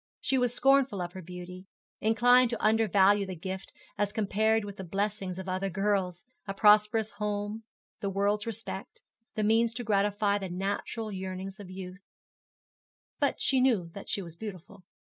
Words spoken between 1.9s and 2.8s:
inclined to